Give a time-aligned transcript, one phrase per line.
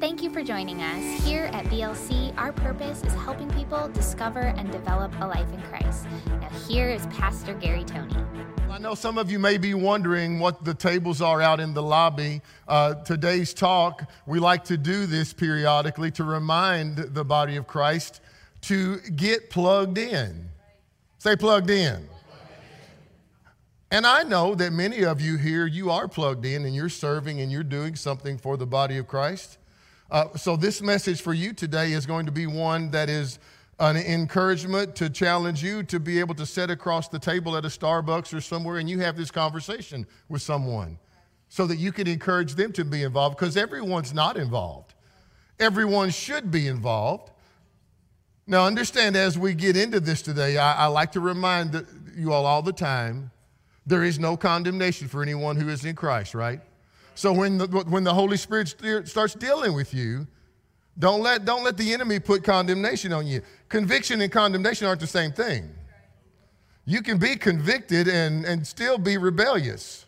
[0.00, 1.26] Thank you for joining us.
[1.26, 6.06] Here at BLC, our purpose is helping people discover and develop a life in Christ.
[6.40, 8.16] Now, here is Pastor Gary Tony.
[8.70, 11.82] I know some of you may be wondering what the tables are out in the
[11.82, 12.40] lobby.
[12.66, 18.22] Uh, today's talk, we like to do this periodically to remind the body of Christ
[18.62, 20.48] to get plugged in.
[21.18, 22.08] Say plugged in.
[23.90, 27.42] And I know that many of you here, you are plugged in and you're serving
[27.42, 29.58] and you're doing something for the body of Christ.
[30.10, 33.38] Uh, so, this message for you today is going to be one that is
[33.78, 37.68] an encouragement to challenge you to be able to sit across the table at a
[37.68, 40.98] Starbucks or somewhere and you have this conversation with someone
[41.48, 44.94] so that you can encourage them to be involved because everyone's not involved.
[45.58, 47.30] Everyone should be involved.
[48.46, 51.86] Now, understand as we get into this today, I, I like to remind
[52.16, 53.30] you all all the time
[53.86, 56.60] there is no condemnation for anyone who is in Christ, right?
[57.14, 60.26] So when the, when the Holy Spirit starts dealing with you,
[60.98, 63.42] don't let, don't let the enemy put condemnation on you.
[63.68, 65.70] Conviction and condemnation aren't the same thing.
[66.84, 70.06] You can be convicted and, and still be rebellious.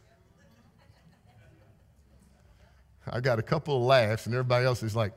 [3.11, 5.13] I got a couple of laughs, and everybody else is like,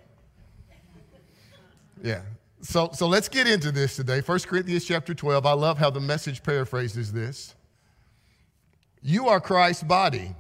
[2.04, 2.22] yeah.
[2.62, 4.22] So, so let's get into this today.
[4.22, 5.46] 1 Corinthians chapter 12.
[5.46, 7.54] I love how the message paraphrases this.
[9.02, 10.36] You are Christ's body.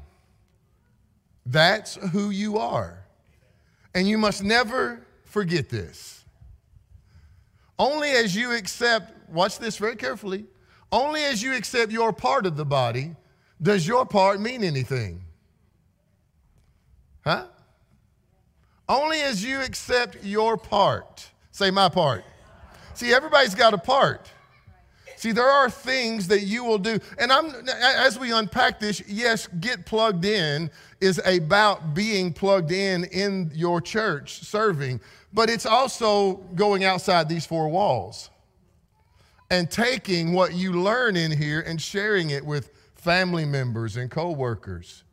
[1.45, 3.03] That's who you are.
[3.93, 6.23] And you must never forget this.
[7.77, 10.45] Only as you accept, watch this very carefully,
[10.91, 13.15] only as you accept your part of the body
[13.61, 15.21] does your part mean anything.
[17.23, 17.45] Huh?
[18.87, 21.29] Only as you accept your part.
[21.51, 22.23] Say, my part.
[22.93, 24.29] See, everybody's got a part.
[25.17, 26.99] See, there are things that you will do.
[27.17, 33.05] And I'm as we unpack this, yes, get plugged in is about being plugged in
[33.05, 34.99] in your church, serving,
[35.33, 38.29] but it's also going outside these four walls
[39.49, 45.03] and taking what you learn in here and sharing it with family members and coworkers.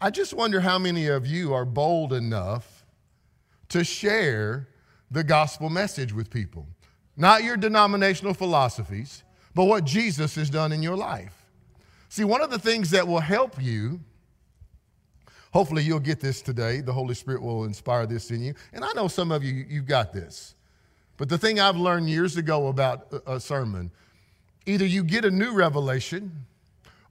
[0.00, 2.84] I just wonder how many of you are bold enough
[3.68, 4.68] to share
[5.10, 6.66] the gospel message with people.
[7.16, 9.22] Not your denominational philosophies,
[9.54, 11.34] but what Jesus has done in your life.
[12.08, 14.00] See, one of the things that will help you,
[15.52, 18.54] hopefully you'll get this today, the Holy Spirit will inspire this in you.
[18.72, 20.54] And I know some of you, you've got this.
[21.16, 23.90] But the thing I've learned years ago about a sermon,
[24.66, 26.46] either you get a new revelation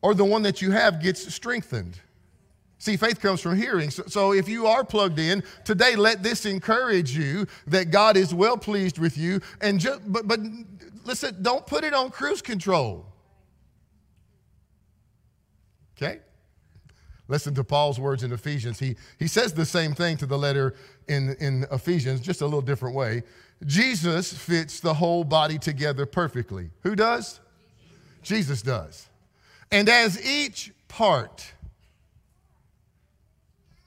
[0.01, 1.99] or the one that you have gets strengthened.
[2.79, 3.89] See, faith comes from hearing.
[3.89, 8.33] So, so, if you are plugged in today, let this encourage you that God is
[8.33, 9.41] well pleased with you.
[9.59, 10.39] And just, but, but
[11.03, 13.05] listen, don't put it on cruise control.
[15.97, 16.19] Okay?
[17.27, 18.79] Listen to Paul's words in Ephesians.
[18.79, 20.73] He, he says the same thing to the letter
[21.09, 23.23] in, in Ephesians, just a little different way.
[23.65, 26.69] Jesus fits the whole body together perfectly.
[26.83, 27.41] Who does?
[28.23, 29.09] Jesus does.
[29.69, 31.53] And as each part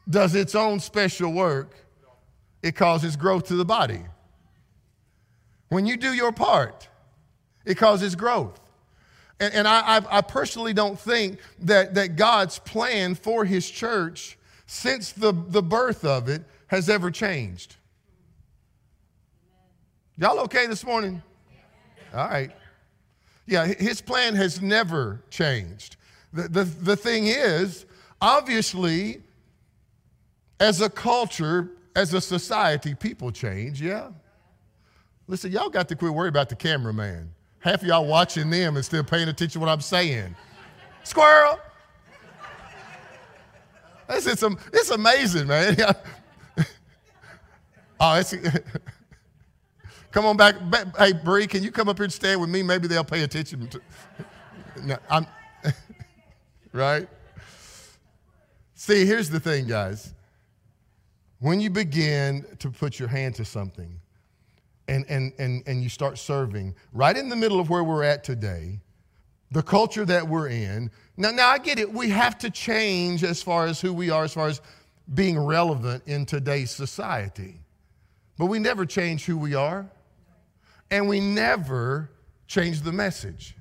[0.08, 1.74] does its own special work,
[2.62, 4.00] it causes growth to the body.
[5.68, 6.88] When you do your part,
[7.64, 8.60] it causes growth.
[9.40, 15.10] And, and I, I, personally don't think that, that God's plan for his church since
[15.10, 17.76] the, the birth of it has ever changed.
[20.16, 21.22] Y'all okay this morning?
[22.14, 22.52] All right.
[23.46, 25.96] Yeah, his plan has never changed.
[26.32, 27.84] The, the, the thing is,
[28.20, 29.22] obviously,
[30.62, 34.10] as a culture, as a society, people change, yeah?
[35.26, 37.32] Listen, y'all got to quit worrying about the cameraman.
[37.58, 40.36] Half of y'all watching them and still paying attention to what I'm saying.
[41.02, 41.58] Squirrel!
[44.08, 45.76] It's, it's, it's amazing, man.
[48.00, 48.32] oh, it's,
[50.12, 50.54] come on back.
[50.96, 52.62] Hey, Bree, can you come up here and stand with me?
[52.62, 53.66] Maybe they'll pay attention.
[53.66, 53.80] To,
[54.84, 55.26] no, I'm,
[56.72, 57.08] right?
[58.74, 60.14] See, here's the thing, guys.
[61.42, 63.98] When you begin to put your hand to something
[64.86, 68.22] and, and, and, and you start serving, right in the middle of where we're at
[68.22, 68.78] today,
[69.50, 73.42] the culture that we're in, now, now I get it, we have to change as
[73.42, 74.60] far as who we are, as far as
[75.14, 77.56] being relevant in today's society.
[78.38, 79.90] But we never change who we are,
[80.92, 82.08] and we never
[82.46, 83.56] change the message.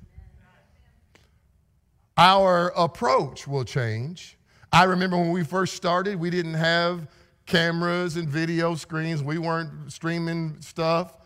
[2.16, 4.38] Our approach will change.
[4.72, 7.08] I remember when we first started, we didn't have
[7.52, 9.22] cameras and video screens.
[9.22, 11.18] We weren't streaming stuff.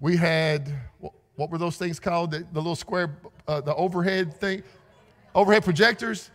[0.00, 0.74] We had,
[1.36, 2.32] what were those things called?
[2.32, 3.16] The, the little square,
[3.46, 4.64] uh, the overhead thing,
[5.32, 6.32] overhead projectors.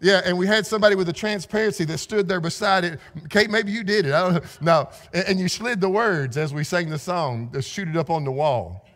[0.00, 2.98] Yeah, and we had somebody with a transparency that stood there beside it.
[3.28, 4.14] Kate, maybe you did it.
[4.14, 4.50] I don't know.
[4.62, 4.88] No.
[5.12, 8.08] And, and you slid the words as we sang the song, to shoot it up
[8.08, 8.86] on the wall.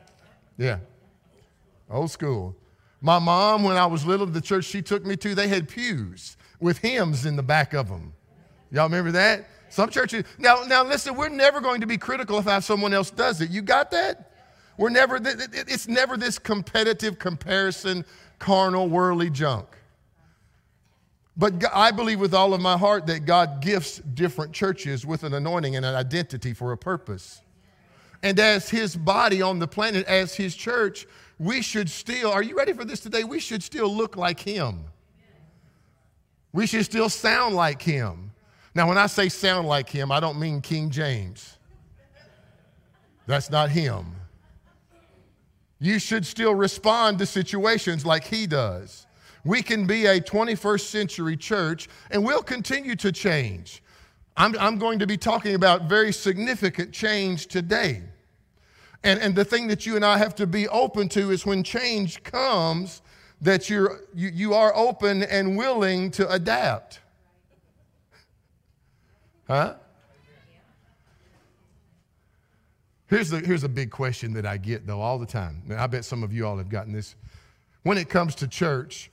[0.56, 0.78] Yeah.
[1.90, 2.56] Old school.
[3.02, 6.38] My mom, when I was little, the church she took me to, they had pews
[6.60, 8.14] with hymns in the back of them.
[8.70, 9.48] Y'all remember that?
[9.68, 10.24] Some churches.
[10.38, 13.50] Now, now listen, we're never going to be critical of how someone else does it.
[13.50, 14.32] You got that?
[14.76, 18.04] We're never, it's never this competitive comparison,
[18.38, 19.66] carnal, worldly junk.
[21.36, 25.34] But I believe with all of my heart that God gifts different churches with an
[25.34, 27.40] anointing and an identity for a purpose.
[28.22, 31.06] And as His body on the planet, as His church,
[31.38, 33.24] we should still, are you ready for this today?
[33.24, 34.84] We should still look like Him.
[36.52, 38.29] We should still sound like Him.
[38.74, 41.58] Now, when I say sound like Him, I don't mean King James.
[43.26, 44.06] That's not Him.
[45.80, 49.06] You should still respond to situations like He does.
[49.44, 53.82] We can be a 21st century church and we'll continue to change.
[54.36, 58.02] I'm, I'm going to be talking about very significant change today.
[59.02, 61.62] And, and the thing that you and I have to be open to is when
[61.62, 63.00] change comes,
[63.40, 67.00] that you're, you, you are open and willing to adapt.
[69.50, 69.74] Huh?
[73.08, 75.64] Here's, here's a big question that I get, though, all the time.
[75.76, 77.16] I bet some of you all have gotten this.
[77.82, 79.10] When it comes to church,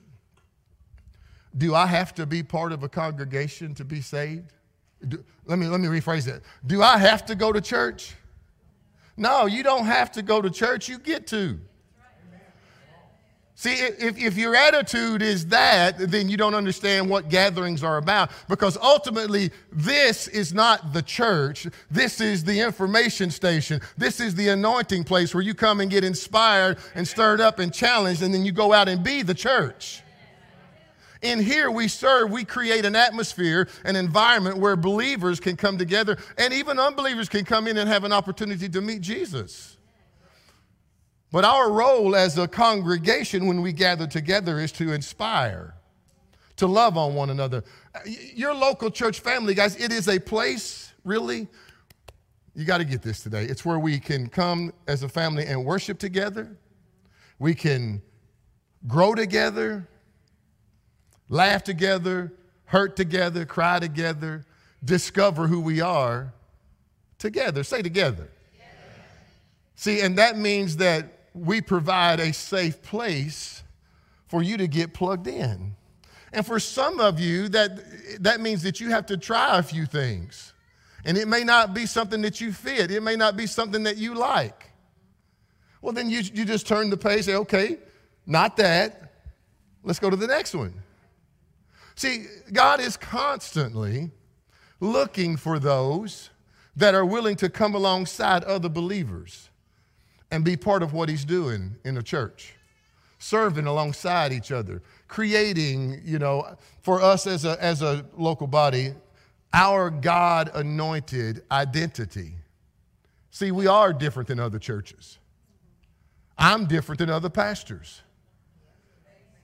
[1.58, 4.54] do I have to be part of a congregation to be saved?
[5.08, 6.44] Do, let, me, let me rephrase that.
[6.68, 8.14] Do I have to go to church?
[9.18, 10.88] No, you don't have to go to church.
[10.88, 11.60] You get to.
[13.60, 18.30] See, if, if your attitude is that, then you don't understand what gatherings are about
[18.48, 21.66] because ultimately, this is not the church.
[21.90, 23.82] This is the information station.
[23.98, 27.74] This is the anointing place where you come and get inspired and stirred up and
[27.74, 30.04] challenged, and then you go out and be the church.
[31.24, 36.20] In here, we serve, we create an atmosphere, an environment where believers can come together
[36.38, 39.77] and even unbelievers can come in and have an opportunity to meet Jesus.
[41.32, 45.76] But our role as a congregation when we gather together is to inspire,
[46.56, 47.64] to love on one another.
[47.94, 51.48] Uh, your local church family, guys, it is a place, really,
[52.56, 53.44] you got to get this today.
[53.44, 56.58] It's where we can come as a family and worship together.
[57.40, 58.02] We can
[58.88, 59.88] grow together
[61.30, 62.34] laugh together,
[62.66, 64.46] hurt together, cry together,
[64.84, 66.34] discover who we are
[67.20, 67.64] together.
[67.64, 68.30] Say together.
[69.76, 73.64] See, and that means that we provide a safe place
[74.28, 75.76] for you to get plugged in.
[76.34, 79.86] And for some of you, that, that means that you have to try a few
[79.86, 80.54] things.
[81.06, 83.98] And it may not be something that you fit, it may not be something that
[83.98, 84.72] you like.
[85.82, 87.78] Well, then you, you just turn the page, say, okay,
[88.26, 89.14] not that.
[89.84, 90.74] Let's go to the next one.
[91.96, 94.12] See, God is constantly
[94.80, 96.30] looking for those
[96.76, 99.50] that are willing to come alongside other believers
[100.32, 102.54] and be part of what He's doing in the church,
[103.20, 108.94] serving alongside each other, creating, you know, for us as a, as a local body,
[109.54, 112.34] our God anointed identity.
[113.32, 115.18] See, we are different than other churches.
[116.38, 118.02] I'm different than other pastors.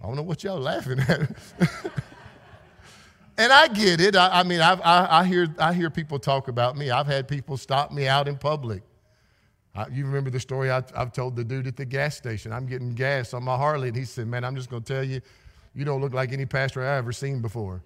[0.02, 1.32] I don't know what y'all laughing at.
[3.38, 4.16] And I get it.
[4.16, 6.92] I, I mean, I, I, hear, I hear people talk about me.
[6.92, 8.84] I've had people stop me out in public.
[9.76, 12.54] I, you remember the story I, have told the dude at the gas station?
[12.54, 15.04] I'm getting gas on my Harley, and he said, Man, I'm just going to tell
[15.04, 15.22] you,
[15.74, 17.82] you don't look like any pastor I've ever seen before.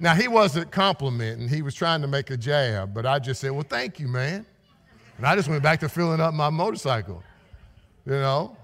[0.00, 3.50] Now, he wasn't complimenting, he was trying to make a jab, but I just said,
[3.50, 4.46] Well, thank you, man.
[5.16, 7.24] And I just went back to filling up my motorcycle.
[8.06, 8.56] You know?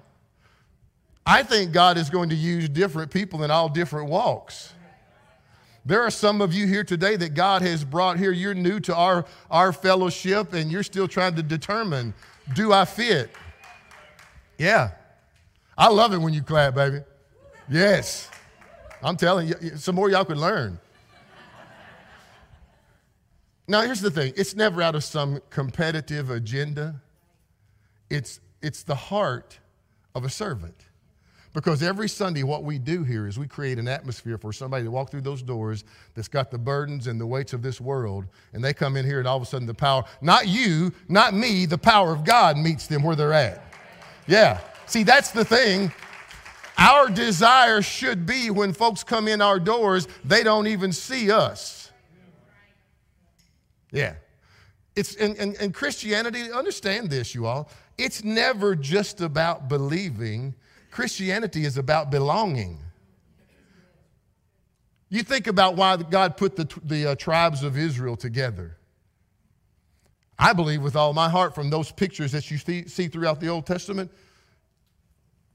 [1.26, 4.73] I think God is going to use different people in all different walks.
[5.86, 8.32] There are some of you here today that God has brought here.
[8.32, 12.14] You're new to our, our fellowship and you're still trying to determine
[12.54, 13.30] do I fit?
[14.58, 14.92] Yeah.
[15.76, 17.00] I love it when you clap, baby.
[17.68, 18.30] Yes.
[19.02, 20.78] I'm telling you, some more y'all could learn.
[23.66, 27.00] Now, here's the thing it's never out of some competitive agenda,
[28.10, 29.58] it's, it's the heart
[30.14, 30.86] of a servant.
[31.54, 34.90] Because every Sunday, what we do here is we create an atmosphere for somebody to
[34.90, 35.84] walk through those doors
[36.14, 39.20] that's got the burdens and the weights of this world, and they come in here,
[39.20, 42.58] and all of a sudden, the power, not you, not me, the power of God
[42.58, 43.62] meets them where they're at.
[44.26, 44.58] Yeah.
[44.86, 45.92] See, that's the thing.
[46.76, 51.92] Our desire should be when folks come in our doors, they don't even see us.
[53.92, 54.14] Yeah.
[54.96, 60.56] It's, and, and, and Christianity, understand this, you all, it's never just about believing
[60.94, 62.78] Christianity is about belonging.
[65.08, 68.76] You think about why God put the, the uh, tribes of Israel together.
[70.38, 73.48] I believe with all my heart from those pictures that you see, see throughout the
[73.48, 74.08] Old Testament.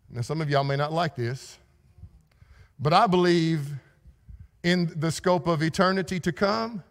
[0.09, 1.57] Now, some of y'all may not like this,
[2.77, 3.69] but I believe
[4.61, 6.83] in the scope of eternity to come,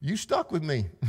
[0.00, 0.86] you stuck with me.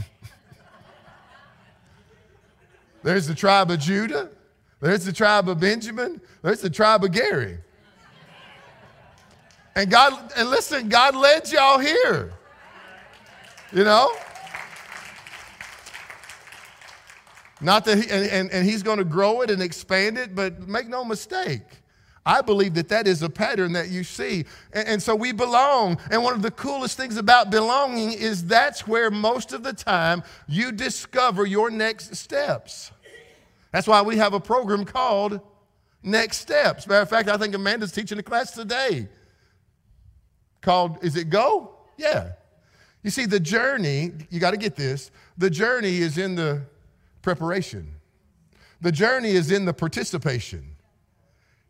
[3.02, 4.32] There's the tribe of Judah.
[4.82, 6.22] There's the tribe of Benjamin.
[6.42, 7.58] There's the tribe of Gary.
[9.76, 12.34] And God, and listen, God led y'all here.
[13.72, 14.12] You know?
[17.62, 20.68] Not that he, and, and, and he's going to grow it and expand it, but
[20.68, 21.62] make no mistake.
[22.26, 24.46] I believe that that is a pattern that you see.
[24.72, 25.98] And, and, so we belong.
[26.12, 30.24] And one of the coolest things about belonging is that's where most of the time
[30.48, 32.92] you discover your next steps.
[33.72, 35.40] That's why we have a program called
[36.02, 36.88] Next Steps.
[36.88, 39.08] Matter of fact, I think Amanda's teaching a class today
[40.62, 41.76] called, is it Go?
[41.98, 42.32] Yeah.
[43.04, 46.64] You see, the journey, you got to get this, the journey is in the
[47.22, 47.96] preparation,
[48.82, 50.76] the journey is in the participation.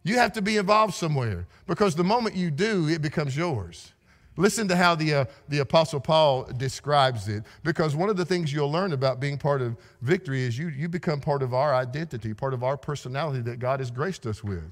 [0.04, 3.94] You have to be involved somewhere because the moment you do, it becomes yours.
[4.40, 8.54] Listen to how the, uh, the Apostle Paul describes it, because one of the things
[8.54, 12.34] you'll learn about being part of victory is you, you become part of our identity,
[12.34, 14.64] part of our personality that God has graced us with.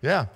[0.00, 0.26] Yeah.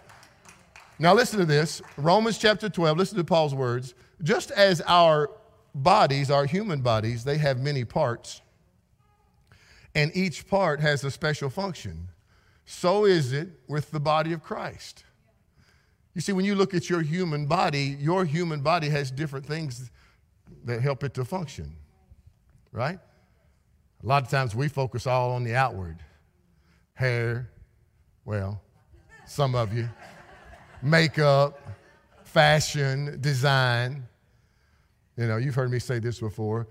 [0.98, 3.94] Now, listen to this Romans chapter 12, listen to Paul's words.
[4.22, 5.30] Just as our
[5.74, 8.42] bodies, our human bodies, they have many parts,
[9.94, 12.08] and each part has a special function,
[12.66, 15.04] so is it with the body of Christ.
[16.14, 19.90] You see, when you look at your human body, your human body has different things
[20.64, 21.76] that help it to function,
[22.72, 22.98] right?
[24.02, 25.98] A lot of times we focus all on the outward
[26.94, 27.50] hair,
[28.24, 28.60] well,
[29.26, 29.88] some of you,
[30.82, 31.60] makeup,
[32.24, 34.06] fashion, design.
[35.16, 36.66] You know, you've heard me say this before.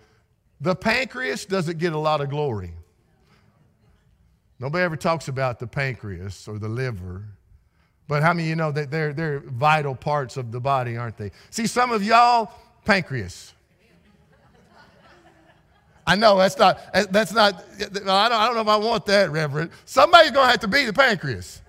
[0.62, 2.74] The pancreas doesn't get a lot of glory.
[4.60, 7.25] Nobody ever talks about the pancreas or the liver
[8.10, 11.16] but how many of you know that they're, they're vital parts of the body, aren't
[11.16, 11.32] they?
[11.51, 12.51] See, some of y'all,
[12.84, 13.54] pancreas.
[16.08, 16.80] I know that's not,
[17.12, 19.70] that's not, I don't, I don't know if I want that, Reverend.
[19.86, 21.62] Somebody's going to have to be the pancreas.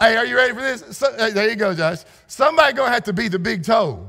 [0.00, 0.96] Hey, are you ready for this?
[0.96, 1.98] So, there you go, Josh.
[2.26, 4.08] Somebody's going to have to be the big toe.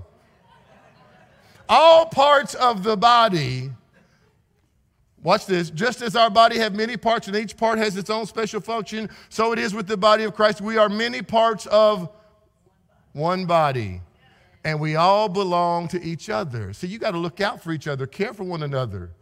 [1.70, 3.70] All parts of the body
[5.26, 5.72] Watch this.
[5.72, 9.10] Just as our body have many parts and each part has its own special function,
[9.30, 10.62] so it is with the body of Christ.
[10.62, 12.12] We are many parts of
[13.14, 14.02] one body.
[14.64, 16.74] And we all belong to each other.
[16.74, 19.14] So you got to look out for each other, care for one another.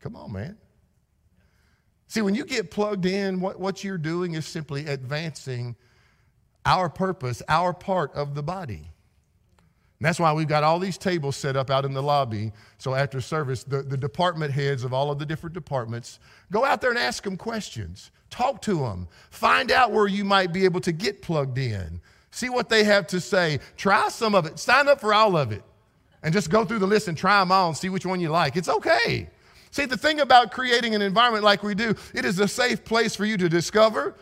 [0.00, 0.56] Come on, man.
[2.06, 5.76] See, when you get plugged in, what, what you're doing is simply advancing
[6.64, 8.92] our purpose, our part of the body.
[9.98, 12.52] And that's why we've got all these tables set up out in the lobby.
[12.78, 16.20] So after service, the, the department heads of all of the different departments
[16.52, 18.12] go out there and ask them questions.
[18.30, 19.08] Talk to them.
[19.30, 22.00] Find out where you might be able to get plugged in.
[22.30, 23.58] See what they have to say.
[23.76, 24.60] Try some of it.
[24.60, 25.62] Sign up for all of it.
[26.22, 28.28] And just go through the list and try them all and see which one you
[28.28, 28.56] like.
[28.56, 29.28] It's okay.
[29.70, 33.16] See, the thing about creating an environment like we do, it is a safe place
[33.16, 34.14] for you to discover.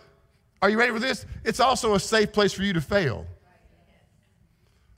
[0.63, 1.27] Are you ready for this?
[1.45, 3.27] It's also a safe place for you to fail.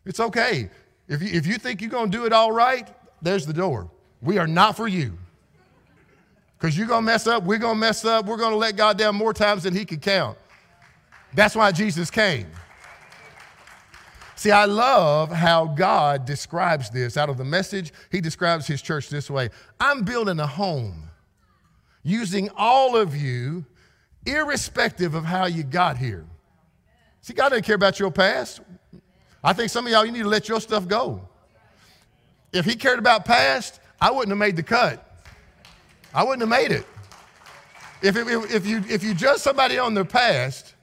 [0.09, 0.71] It's okay.
[1.07, 2.88] If you, if you think you're going to do it all right,
[3.21, 3.91] there's the door.
[4.23, 5.19] We are not for you.
[6.59, 8.75] Because you're going to mess up, we're going to mess up, we're going to let
[8.75, 10.38] God down more times than He can count.
[11.35, 12.47] That's why Jesus came.
[14.35, 17.19] See, I love how God describes this.
[17.19, 21.11] Out of the message, He describes His church this way I'm building a home
[22.03, 23.67] using all of you,
[24.25, 26.25] irrespective of how you got here.
[27.21, 28.62] See, God doesn't care about your past.
[29.49, 31.26] I think some of y'all, you need to let your stuff go.
[32.52, 35.25] If he cared about past, I wouldn't have made the cut.
[36.12, 36.85] I wouldn't have made it.
[38.02, 40.75] If, it, if, you, if you judge somebody on their past,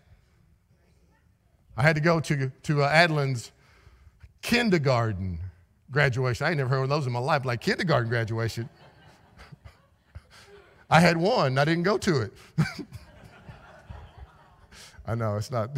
[1.77, 3.51] I had to go to, to uh, Adeline's
[4.41, 5.37] kindergarten
[5.91, 6.47] graduation.
[6.47, 8.67] I ain't never heard of those in my life, like kindergarten graduation.
[10.89, 12.33] I had one, I didn't go to it.
[15.05, 15.69] I know, it's not.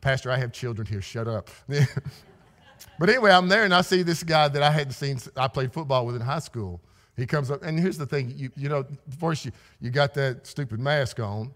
[0.00, 1.50] Pastor, I have children here, shut up.
[1.66, 5.72] but anyway, I'm there and I see this guy that I hadn't seen, I played
[5.72, 6.80] football with in high school.
[7.16, 8.86] He comes up, and here's the thing you, you know,
[9.18, 9.50] first you,
[9.80, 11.52] you got that stupid mask on.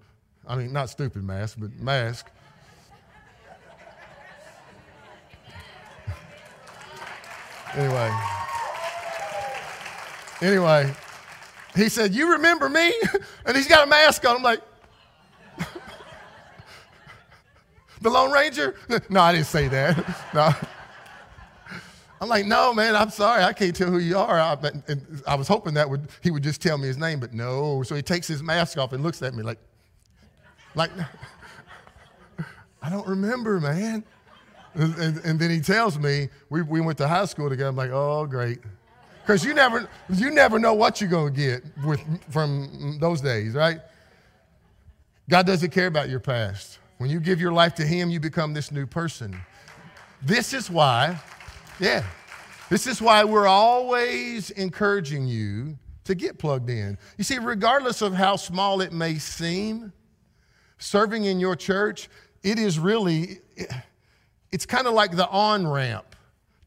[0.47, 2.29] I mean, not stupid mask, but mask.
[7.77, 8.11] anyway.
[10.41, 10.93] Anyway,
[11.77, 12.93] he said, You remember me?
[13.47, 14.35] and he's got a mask on.
[14.35, 14.61] I'm like,
[18.03, 18.75] The Lone Ranger?
[19.09, 20.05] No, I didn't say that.
[20.35, 20.53] No.
[22.21, 23.43] I'm like, no, man, I'm sorry.
[23.43, 24.39] I can't tell who you are.
[24.39, 24.57] I,
[24.87, 27.83] and I was hoping that would, he would just tell me his name, but no.
[27.83, 29.59] So he takes his mask off and looks at me like,
[30.77, 30.93] like,
[32.81, 34.05] I don't remember, man.
[34.75, 37.71] And, and, and, then he tells me, we, we went to high school together.
[37.71, 38.61] I'm like, oh, great.
[39.23, 43.55] Because you never, you never know what you're going to get with, from those days,
[43.55, 43.81] right?
[45.29, 46.79] God doesn't care about your past.
[47.03, 49.37] When you give your life to Him, you become this new person.
[50.23, 51.21] This is why,
[51.81, 52.05] yeah,
[52.71, 56.97] this is why we're always encouraging you to get plugged in.
[57.19, 59.93] You see, regardless of how small it may seem,
[60.79, 62.09] serving in your church,
[62.45, 63.41] it is really,
[64.53, 66.15] it's kind of like the on ramp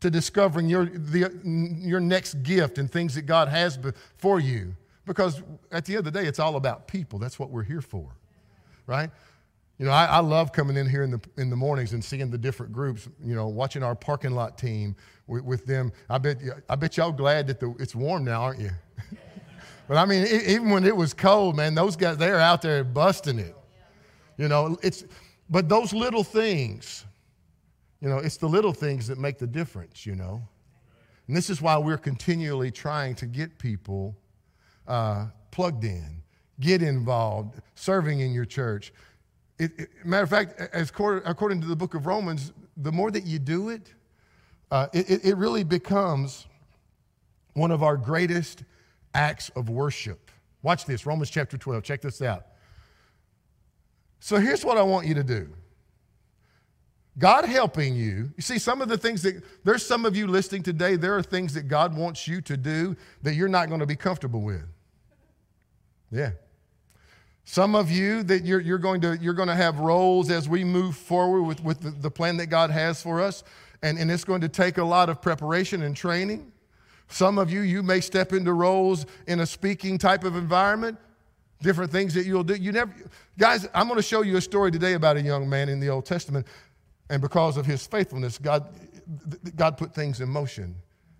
[0.01, 3.79] to discovering your, the, your next gift and things that God has
[4.17, 4.75] for you.
[5.05, 7.19] Because at the end of the day, it's all about people.
[7.19, 8.09] That's what we're here for,
[8.85, 9.09] right?
[9.77, 12.29] You know, I, I, love coming in here in the, in the mornings and seeing
[12.31, 14.95] the different groups, you know, watching our parking lot team
[15.27, 15.91] with, with them.
[16.09, 16.37] I bet,
[16.69, 18.71] I bet y'all glad that the, it's warm now, aren't you?
[19.87, 23.37] but I mean, even when it was cold, man, those guys, they're out there busting
[23.37, 23.55] it.
[24.37, 25.03] You know, it's,
[25.49, 27.05] but those little things,
[28.01, 30.41] you know, it's the little things that make the difference, you know.
[31.27, 34.15] And this is why we're continually trying to get people
[34.87, 36.21] uh, plugged in,
[36.59, 38.93] get involved, serving in your church.
[39.57, 43.25] It, it, matter of fact, as according to the book of Romans, the more that
[43.25, 43.93] you do it,
[44.71, 46.45] uh, it, it really becomes
[47.53, 48.63] one of our greatest
[49.13, 50.29] acts of worship.
[50.61, 51.83] Watch this, Romans chapter 12.
[51.83, 52.47] Check this out.
[54.19, 55.49] So here's what I want you to do.
[57.17, 58.31] God helping you.
[58.35, 61.23] You see, some of the things that, there's some of you listening today, there are
[61.23, 64.65] things that God wants you to do that you're not going to be comfortable with.
[66.11, 66.31] Yeah.
[67.45, 70.63] Some of you that you're, you're, going, to, you're going to have roles as we
[70.63, 73.43] move forward with, with the, the plan that God has for us,
[73.83, 76.51] and, and it's going to take a lot of preparation and training.
[77.07, 80.97] Some of you, you may step into roles in a speaking type of environment
[81.61, 82.55] different things that you'll do.
[82.55, 82.93] You never,
[83.37, 85.89] guys, I'm going to show you a story today about a young man in the
[85.89, 86.45] Old Testament,
[87.09, 88.67] and because of his faithfulness, God,
[89.55, 90.75] God put things in motion.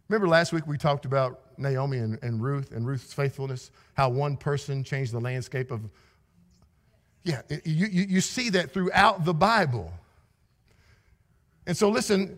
[0.09, 4.37] Remember last week we talked about Naomi and, and Ruth and Ruth's faithfulness, how one
[4.37, 5.81] person changed the landscape of.
[7.25, 9.91] Yeah, you, you, you see that throughout the Bible.
[11.67, 12.37] And so, listen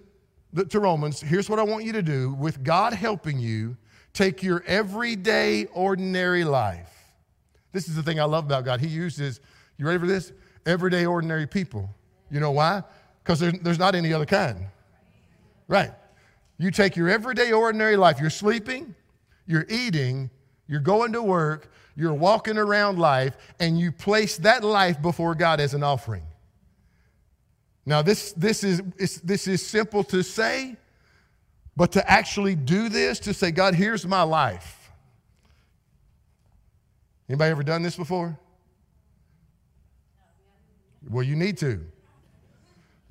[0.69, 1.21] to Romans.
[1.21, 3.78] Here's what I want you to do with God helping you,
[4.13, 6.97] take your everyday, ordinary life
[7.78, 8.80] this is the thing I love about God.
[8.80, 9.39] He uses,
[9.78, 10.32] you ready for this?
[10.65, 11.89] Everyday, ordinary people.
[12.32, 12.82] You know why?
[13.23, 14.65] Because there's, there's not any other kind.
[15.67, 15.91] Right.
[16.58, 18.19] You take your everyday, ordinary life.
[18.19, 18.95] You're sleeping,
[19.45, 20.32] you're eating,
[20.67, 25.60] you're going to work, you're walking around life, and you place that life before God
[25.60, 26.23] as an offering.
[27.86, 28.82] Now, this, this, is,
[29.23, 30.75] this is simple to say,
[31.75, 34.91] but to actually do this, to say, God, here's my life.
[37.30, 38.38] Anybody ever done this before?
[41.10, 41.82] Well, you need to.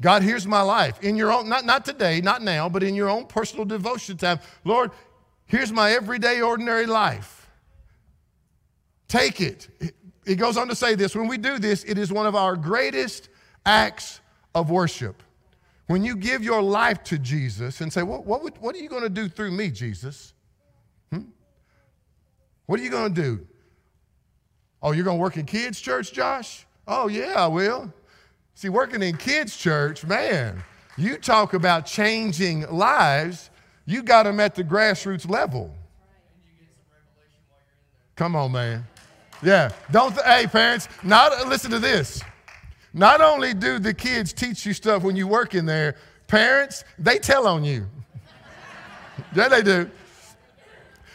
[0.01, 1.03] God, here's my life.
[1.03, 4.41] In your own, not, not today, not now, but in your own personal devotion time.
[4.65, 4.91] Lord,
[5.47, 7.46] here's my everyday, ordinary life.
[9.09, 9.69] Take it.
[10.25, 12.57] It goes on to say this when we do this, it is one of our
[12.57, 13.29] greatest
[13.65, 14.21] acts
[14.55, 15.23] of worship.
[15.87, 18.89] When you give your life to Jesus and say, What, what, would, what are you
[18.89, 20.35] going to do through me, Jesus?
[21.13, 21.23] Hmm?
[22.67, 23.47] What are you going to do?
[24.83, 26.67] Oh, you're going to work in kids' church, Josh?
[26.89, 27.93] Oh, yeah, I will.
[28.55, 30.63] See, working in kids' church, man,
[30.97, 33.51] you talk about changing lives,
[33.85, 35.75] you got them at the grassroots level.
[38.17, 38.87] Come on, man.
[39.43, 39.71] Yeah.
[39.91, 42.23] Don't, th- hey, parents, not, listen to this.
[42.93, 45.97] Not only do the kids teach you stuff when you work in there,
[46.27, 47.87] parents, they tell on you.
[49.35, 49.91] yeah, they do.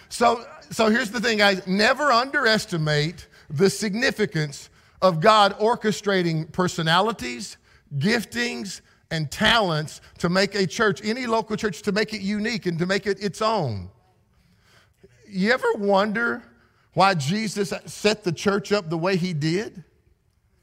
[0.09, 4.69] So, so here's the thing, guys never underestimate the significance
[5.01, 7.57] of God orchestrating personalities,
[7.97, 12.77] giftings, and talents to make a church, any local church, to make it unique and
[12.79, 13.89] to make it its own.
[15.27, 16.43] You ever wonder
[16.93, 19.83] why Jesus set the church up the way he did?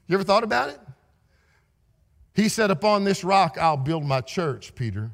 [0.07, 0.79] You ever thought about it?
[2.33, 5.11] He said, Upon this rock I'll build my church, Peter.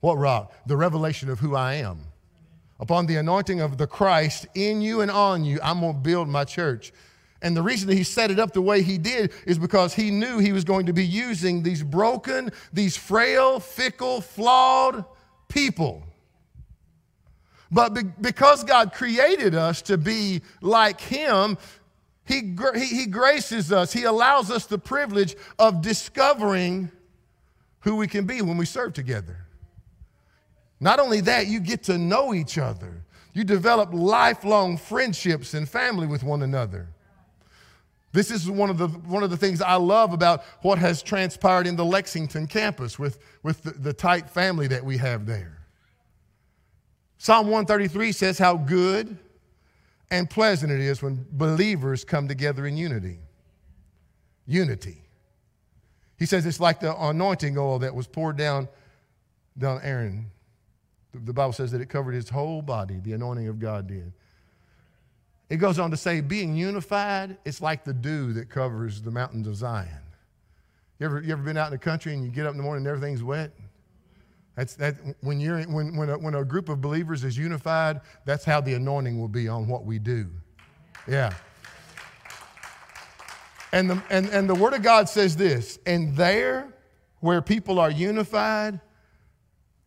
[0.00, 0.52] What rock?
[0.66, 2.12] The revelation of who I am
[2.82, 6.28] upon the anointing of the Christ in you and on you, I'm going to build
[6.28, 6.92] my church.
[7.40, 10.10] And the reason that he set it up the way he did is because he
[10.10, 15.04] knew he was going to be using these broken, these frail, fickle, flawed
[15.48, 16.02] people.
[17.72, 21.56] But be- because God created us to be like him,
[22.26, 26.92] He, he, he graces us, He allows us the privilege of discovering
[27.80, 29.38] who we can be when we serve together.
[30.78, 33.02] Not only that, you get to know each other.
[33.32, 36.88] You develop lifelong friendships and family with one another.
[38.12, 41.66] This is one of the, one of the things I love about what has transpired
[41.66, 45.61] in the Lexington campus with, with the, the tight family that we have there.
[47.22, 49.16] Psalm 133 says how good
[50.10, 53.20] and pleasant it is when believers come together in unity.
[54.44, 55.00] Unity.
[56.18, 58.68] He says it's like the anointing oil that was poured down,
[59.56, 60.32] down Aaron.
[61.14, 64.12] The Bible says that it covered his whole body, the anointing of God did.
[65.48, 69.46] It goes on to say, being unified, it's like the dew that covers the mountains
[69.46, 69.86] of Zion.
[70.98, 72.64] You ever, you ever been out in the country and you get up in the
[72.64, 73.52] morning and everything's wet?
[74.56, 78.44] That's that when you're when when a, when a group of believers is unified, that's
[78.44, 80.28] how the anointing will be on what we do.
[81.08, 81.32] Yeah.
[83.72, 86.68] And the and, and the word of God says this, and there
[87.20, 88.80] where people are unified,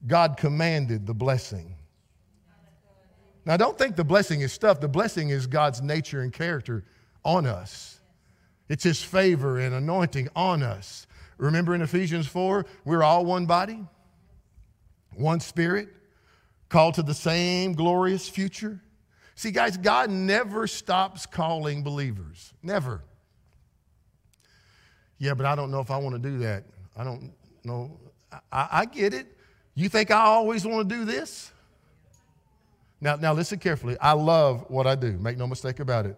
[0.08, 1.76] God commanded the blessing.
[3.46, 4.80] Now don't think the blessing is stuff.
[4.80, 6.84] The blessing is God's nature and character
[7.24, 8.00] on us.
[8.68, 11.06] It's his favor and anointing on us.
[11.38, 13.86] Remember in Ephesians 4, we're all one body
[15.16, 15.90] one spirit,
[16.70, 18.82] called to the same glorious future.
[19.36, 22.54] See, guys, God never stops calling believers.
[22.64, 23.02] Never.
[25.18, 26.64] Yeah, but I don't know if I want to do that.
[26.96, 28.00] I don't know.
[28.52, 29.28] I, I get it.
[29.76, 31.52] You think I always want to do this?
[33.02, 33.98] Now, now listen carefully.
[34.00, 35.12] I love what I do.
[35.14, 36.18] Make no mistake about it.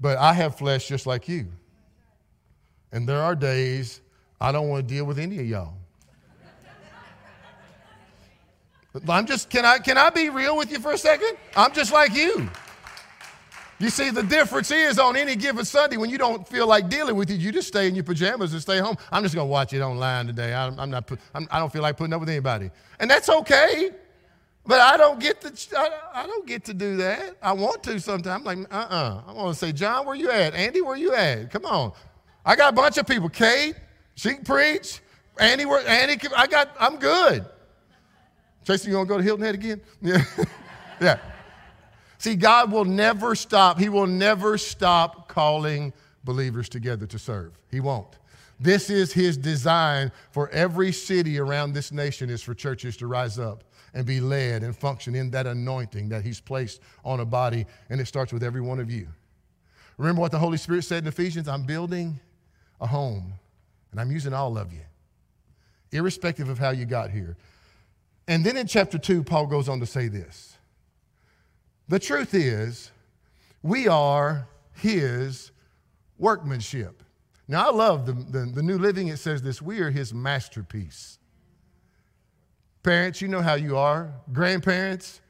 [0.00, 1.48] But I have flesh just like you.
[2.92, 4.00] And there are days
[4.40, 5.74] I don't want to deal with any of y'all.
[9.08, 11.36] I'm just, can I, can I be real with you for a second?
[11.56, 12.50] I'm just like you.
[13.78, 17.16] You see, the difference is on any given Sunday when you don't feel like dealing
[17.16, 18.96] with it, you just stay in your pajamas and stay home.
[19.10, 20.52] I'm just going to watch it online today.
[20.52, 22.70] I'm, I'm not, I'm, I do not feel like putting up with anybody.
[22.98, 23.90] And that's okay.
[24.66, 27.36] But I don't get to, I, I don't get to do that.
[27.40, 28.26] I want to sometimes.
[28.26, 29.22] I'm like, uh-uh.
[29.26, 30.54] I want to say, John, where you at?
[30.54, 31.50] Andy, where you at?
[31.50, 31.92] Come on.
[32.44, 33.30] I got a bunch of people.
[33.30, 33.76] Kate,
[34.14, 35.00] she can preach.
[35.38, 37.46] Andy, where, Andy, I got, I'm good.
[38.64, 39.80] Tracy, you want to go to Hilton Head again?
[40.02, 40.24] Yeah.
[41.00, 41.18] yeah.
[42.18, 43.78] See, God will never stop.
[43.78, 45.94] He will never stop calling
[46.24, 47.58] believers together to serve.
[47.70, 48.18] He won't.
[48.60, 53.38] This is his design for every city around this nation is for churches to rise
[53.38, 57.64] up and be led and function in that anointing that he's placed on a body
[57.88, 59.08] and it starts with every one of you.
[59.96, 61.48] Remember what the Holy Spirit said in Ephesians?
[61.48, 62.20] I'm building
[62.80, 63.32] a home
[63.92, 64.82] and I'm using all of you,
[65.92, 67.38] irrespective of how you got here.
[68.28, 70.56] And then in chapter 2, Paul goes on to say this
[71.88, 72.90] The truth is,
[73.62, 75.50] we are his
[76.18, 77.02] workmanship.
[77.48, 81.18] Now, I love the, the, the, New Living, it says this we are his masterpiece.
[82.82, 84.12] Parents, you know how you are.
[84.32, 85.20] Grandparents,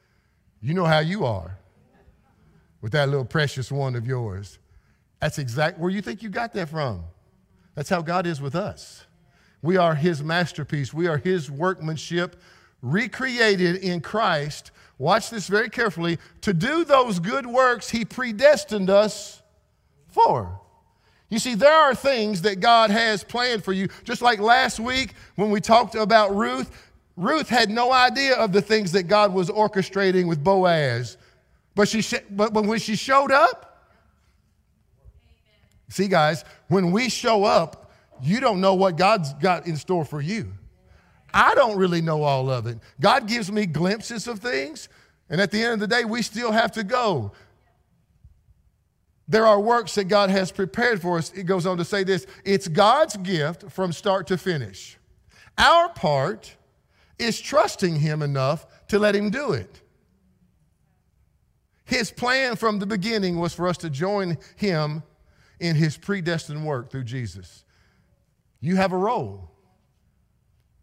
[0.60, 1.58] you know how you are
[2.80, 4.58] with that little precious one of yours.
[5.20, 7.04] That's exactly where you think you got that from.
[7.74, 9.06] That's how God is with us.
[9.62, 12.40] We are his masterpiece, we are his workmanship
[12.82, 19.42] recreated in Christ, watch this very carefully, to do those good works he predestined us
[20.08, 20.60] for.
[21.28, 23.88] You see, there are things that God has planned for you.
[24.02, 26.70] Just like last week when we talked about Ruth,
[27.16, 31.16] Ruth had no idea of the things that God was orchestrating with Boaz.
[31.74, 33.88] But, she, but when she showed up,
[35.88, 40.20] see, guys, when we show up, you don't know what God's got in store for
[40.20, 40.52] you.
[41.32, 42.78] I don't really know all of it.
[43.00, 44.88] God gives me glimpses of things,
[45.28, 47.32] and at the end of the day, we still have to go.
[49.28, 51.32] There are works that God has prepared for us.
[51.32, 54.98] It goes on to say this it's God's gift from start to finish.
[55.56, 56.56] Our part
[57.16, 59.82] is trusting Him enough to let Him do it.
[61.84, 65.02] His plan from the beginning was for us to join Him
[65.60, 67.64] in His predestined work through Jesus.
[68.60, 69.49] You have a role.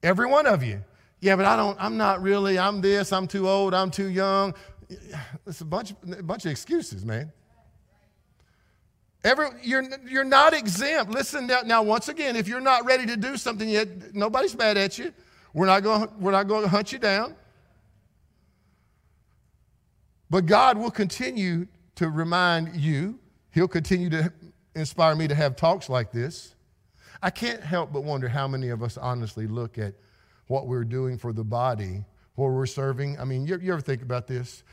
[0.08, 0.82] Every one of you.
[1.20, 4.54] Yeah, but I don't, I'm not really, I'm this, I'm too old, I'm too young.
[5.46, 7.30] It's a bunch, a bunch of excuses, man.
[9.26, 11.12] Every, you're, you're not exempt.
[11.12, 14.78] Listen now, now, once again, if you're not ready to do something yet, nobody's mad
[14.78, 15.12] at you.
[15.54, 17.36] We're not going, we're not going to hunt you down.
[20.30, 23.20] But God will continue to remind you,
[23.52, 24.32] He'll continue to
[24.74, 26.56] inspire me to have talks like this.
[27.22, 29.94] I can't help but wonder how many of us honestly look at
[30.48, 33.20] what we're doing for the body, where we're serving.
[33.20, 34.64] I mean, you, you ever think about this?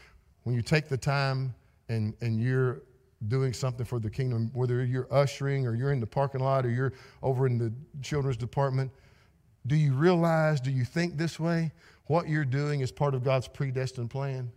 [0.44, 1.54] When you take the time
[1.88, 2.82] and, and you're
[3.28, 6.70] doing something for the kingdom, whether you're ushering or you're in the parking lot or
[6.70, 8.90] you're over in the children's department,
[9.66, 11.72] do you realize, do you think this way?
[12.06, 14.52] What you're doing is part of God's predestined plan?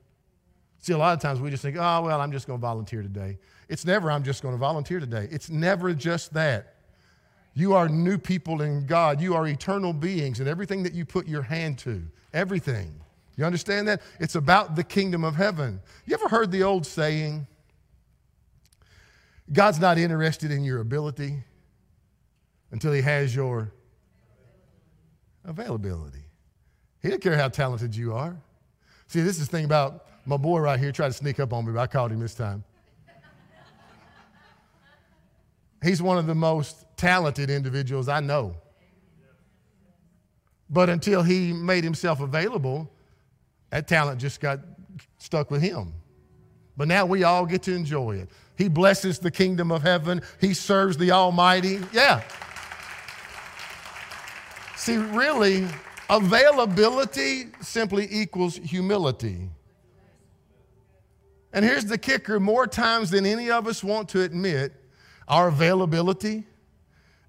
[0.80, 3.02] See, a lot of times we just think, oh, well, I'm just going to volunteer
[3.02, 3.38] today.
[3.70, 5.28] It's never, I'm just going to volunteer today.
[5.32, 6.76] It's never just that.
[7.58, 9.20] You are new people in God.
[9.20, 12.94] You are eternal beings, and everything that you put your hand to, everything.
[13.36, 14.04] You understand that?
[14.20, 15.82] It's about the kingdom of heaven.
[16.06, 17.48] You ever heard the old saying,
[19.52, 21.38] God's not interested in your ability
[22.70, 23.72] until He has your
[25.44, 26.26] availability.
[27.02, 28.38] He didn't care how talented you are.
[29.08, 31.66] See, this is the thing about my boy right here tried to sneak up on
[31.66, 32.64] me, but I caught him this time.
[35.82, 38.56] He's one of the most talented individuals I know.
[40.70, 42.92] But until he made himself available,
[43.70, 44.60] that talent just got
[45.18, 45.94] stuck with him.
[46.76, 48.30] But now we all get to enjoy it.
[48.58, 51.80] He blesses the kingdom of heaven, he serves the Almighty.
[51.94, 52.24] Yeah.
[54.76, 55.68] See, really,
[56.10, 59.50] availability simply equals humility.
[61.54, 64.74] And here's the kicker more times than any of us want to admit,
[65.28, 66.46] our availability,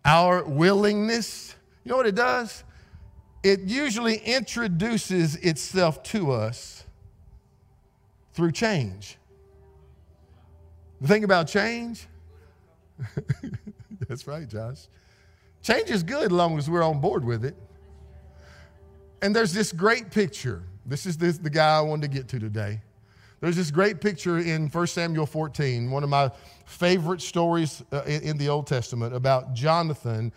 [0.09, 2.65] our willingness, you know what it does?
[3.43, 6.87] It usually introduces itself to us
[8.33, 9.19] through change.
[11.03, 12.07] The thing about change,
[14.09, 14.87] that's right, Josh.
[15.63, 17.55] Change is good as long as we're on board with it.
[19.21, 20.63] And there's this great picture.
[20.87, 22.81] This is this, the guy I wanted to get to today.
[23.41, 26.31] There's this great picture in 1 Samuel 14, one of my
[26.65, 30.33] favorite stories uh, in the Old Testament about Jonathan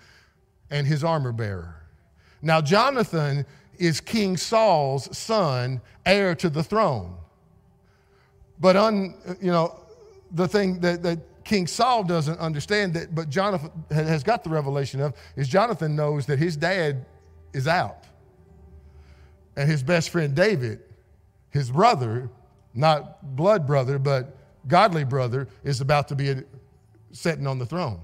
[0.70, 1.76] and his armor bearer.
[2.42, 3.46] Now, Jonathan
[3.80, 7.16] is King Saul's son, heir to the throne.
[8.60, 9.80] But un, you know,
[10.32, 15.02] the thing that, that King Saul doesn't understand that, but Jonathan has got the revelation
[15.02, 17.06] of, is Jonathan knows that his dad
[17.54, 18.06] is out.
[19.56, 20.82] And his best friend David,
[21.50, 22.30] his brother,
[22.74, 26.36] not blood brother, but godly brother, is about to be
[27.12, 28.00] sitting on the throne.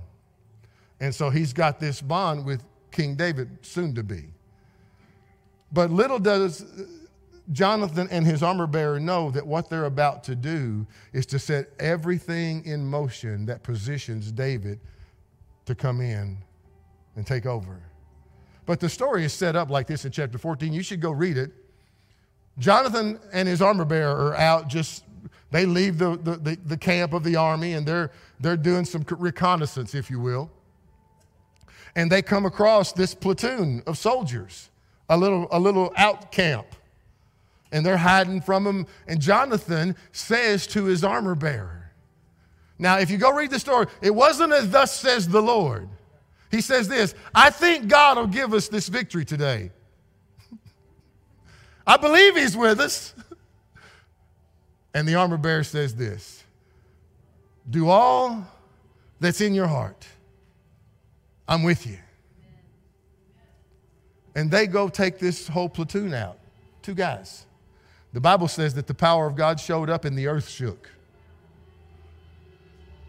[1.00, 4.26] And so he's got this bond with King David, soon to be.
[5.72, 6.66] But little does
[7.52, 11.70] Jonathan and his armor bearer know that what they're about to do is to set
[11.80, 14.80] everything in motion that positions David
[15.66, 16.38] to come in
[17.16, 17.82] and take over.
[18.66, 20.74] But the story is set up like this in chapter 14.
[20.74, 21.52] You should go read it.
[22.60, 25.04] Jonathan and his armor bearer are out just,
[25.52, 29.06] they leave the, the, the, the camp of the army and they're, they're doing some
[29.18, 30.50] reconnaissance, if you will.
[31.96, 34.70] And they come across this platoon of soldiers,
[35.10, 36.68] a little, a little out camp.
[37.72, 38.88] And they're hiding from them.
[39.08, 41.78] And Jonathan says to his armor bearer,
[42.80, 45.90] now, if you go read the story, it wasn't as thus says the Lord.
[46.52, 49.72] He says this I think God will give us this victory today.
[51.88, 53.14] I believe he's with us.
[54.94, 56.44] And the armor bearer says this
[57.70, 58.46] Do all
[59.20, 60.06] that's in your heart.
[61.48, 61.98] I'm with you.
[64.36, 66.38] And they go take this whole platoon out.
[66.82, 67.46] Two guys.
[68.14, 70.90] The Bible says that the power of God showed up and the earth shook.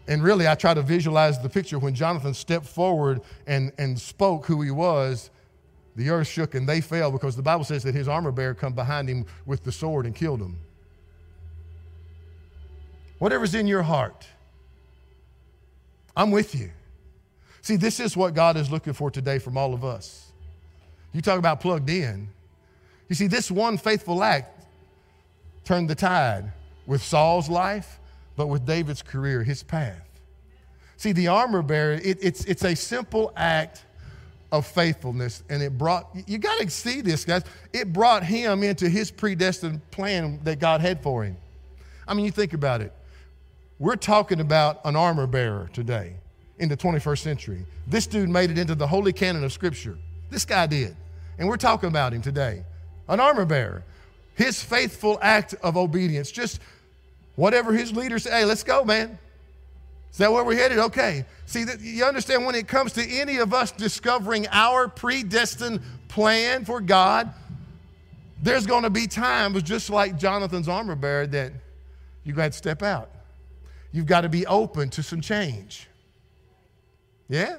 [0.07, 4.45] And really, I try to visualize the picture when Jonathan stepped forward and, and spoke
[4.45, 5.29] who he was
[5.99, 8.71] the earth shook and they fell because the Bible says that his armor bearer come
[8.71, 10.57] behind him with the sword and killed him.
[13.17, 14.25] Whatever's in your heart,
[16.15, 16.71] I'm with you.
[17.61, 20.31] See, this is what God is looking for today from all of us.
[21.11, 22.29] You talk about plugged in.
[23.09, 24.65] You see, this one faithful act
[25.65, 26.53] turned the tide
[26.85, 27.99] with Saul's life,
[28.37, 30.07] but with David's career, his path.
[30.95, 33.83] See, the armor bearer, it, it's, it's a simple act
[34.51, 35.43] of faithfulness.
[35.49, 37.43] And it brought, you got to see this, guys.
[37.73, 41.37] It brought him into his predestined plan that God had for him.
[42.07, 42.93] I mean, you think about it.
[43.77, 46.15] We're talking about an armor bearer today
[46.57, 47.65] in the 21st century.
[47.87, 49.97] This dude made it into the holy canon of Scripture.
[50.29, 50.95] This guy did.
[51.37, 52.65] And we're talking about him today.
[53.07, 53.83] An armor bearer.
[54.35, 56.31] His faithful act of obedience.
[56.31, 56.59] Just
[57.35, 59.17] whatever his leaders say, hey, let's go, man.
[60.11, 60.79] Is that where we're headed?
[60.79, 61.25] Okay.
[61.45, 66.81] See, you understand when it comes to any of us discovering our predestined plan for
[66.81, 67.33] God,
[68.41, 71.51] there's going to be times, just like Jonathan's armor bearer, that
[72.23, 73.11] you've got to step out.
[73.91, 75.87] You've got to be open to some change.
[77.27, 77.57] Yeah?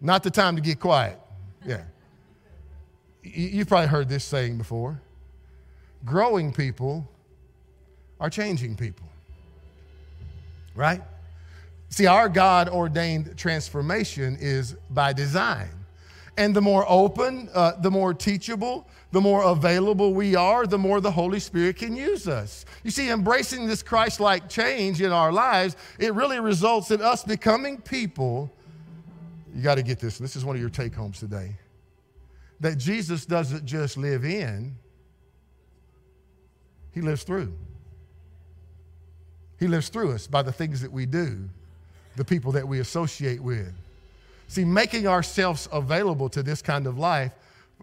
[0.00, 1.18] Not the time to get quiet.
[1.66, 1.82] Yeah.
[3.22, 5.00] You've probably heard this saying before.
[6.04, 7.08] Growing people
[8.20, 9.06] are changing people.
[10.78, 11.02] right?
[11.90, 15.70] See, our God ordained transformation is by design.
[16.36, 21.00] And the more open, uh, the more teachable, the more available we are, the more
[21.00, 22.64] the Holy Spirit can use us.
[22.84, 27.24] You see, embracing this Christ like change in our lives, it really results in us
[27.24, 28.52] becoming people.
[29.52, 30.18] You got to get this.
[30.18, 31.56] This is one of your take homes today.
[32.60, 34.76] That Jesus doesn't just live in,
[36.92, 37.52] He lives through.
[39.58, 41.48] He lives through us by the things that we do,
[42.18, 43.72] the people that we associate with.
[44.48, 47.32] See, making ourselves available to this kind of life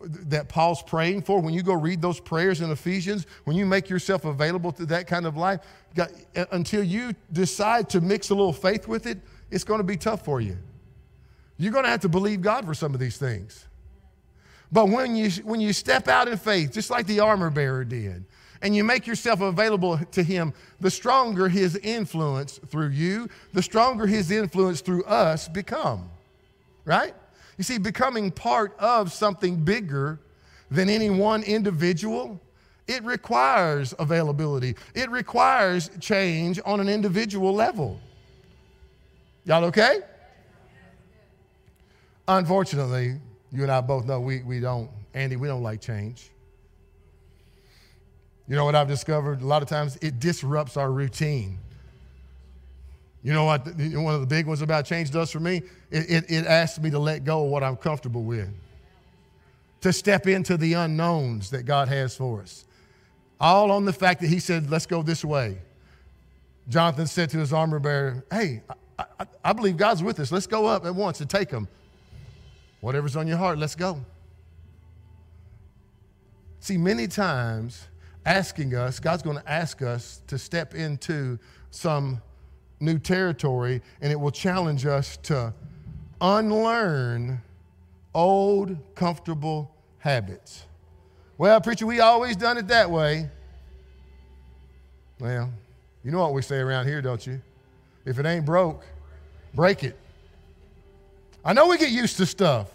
[0.02, 3.90] that Paul's praying for, when you go read those prayers in Ephesians, when you make
[3.90, 5.62] yourself available to that kind of life,
[5.96, 6.12] God,
[6.52, 9.20] until you decide to mix a little faith with it,
[9.50, 10.58] it's going to be tough for you.
[11.58, 13.66] You're going to have to believe God for some of these things.
[14.72, 18.26] But when you, when you step out in faith, just like the armor bearer did,
[18.62, 24.08] and you make yourself available to Him, the stronger His influence through you, the stronger
[24.08, 26.10] His influence through us become.
[26.86, 27.14] Right?
[27.58, 30.20] You see, becoming part of something bigger
[30.70, 32.40] than any one individual,
[32.88, 34.76] it requires availability.
[34.94, 38.00] It requires change on an individual level.
[39.46, 40.02] Y'all okay?
[42.28, 43.20] Unfortunately,
[43.52, 46.32] you and I both know we, we don't, Andy, we don't like change.
[48.48, 49.42] You know what I've discovered?
[49.42, 51.58] A lot of times it disrupts our routine.
[53.24, 53.66] You know what?
[53.66, 55.64] One of the big ones about change does for me?
[55.90, 58.50] It, it, it asks me to let go of what I'm comfortable with,
[59.82, 62.66] to step into the unknowns that God has for us.
[63.40, 65.58] All on the fact that He said, let's go this way.
[66.68, 68.64] Jonathan said to his armor bearer, Hey,
[68.98, 70.32] I, I, I believe God's with us.
[70.32, 71.68] Let's go up at once and take him.
[72.82, 74.04] Whatever's on your heart, let's go.
[76.60, 77.88] See, many times
[78.26, 81.38] asking us, God's going to ask us to step into
[81.72, 82.22] some
[82.80, 85.54] new territory, and it will challenge us to
[86.20, 87.42] unlearn
[88.14, 90.66] old, comfortable habits.
[91.38, 93.30] Well, preacher, we always done it that way.
[95.20, 95.52] Well,
[96.04, 97.42] you know what we say around here, don't you?
[98.06, 98.86] If it ain't broke,
[99.54, 99.98] break it.
[101.44, 102.70] I know we get used to stuff,